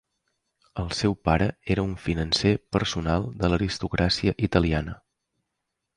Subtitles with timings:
[0.83, 5.01] El seu pare era un financer personal de l'aristocràcia italiana.